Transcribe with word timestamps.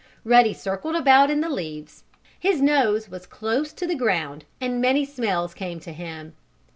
Ruddy 0.23 0.51
circled 0.53 0.95
about 0.95 1.29
in 1.29 1.41
the 1.41 1.49
leaves. 1.51 2.05
His 2.39 2.59
nose 2.59 3.07
was 3.07 3.27
close 3.27 3.71
to 3.73 3.85
the 3.85 3.93
ground, 3.93 4.45
and 4.59 4.81
many 4.81 5.05
smells 5.05 5.53
came 5.53 5.79
to 5.79 5.93
him. 5.93 6.33